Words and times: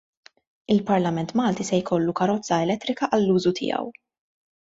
Il-Parlament 0.75 1.33
Malti 1.39 1.63
se 1.67 1.79
jkollu 1.83 2.15
karozza 2.21 2.59
elettrika 2.67 3.11
għall-użu 3.19 3.53
tiegħu. 3.63 3.93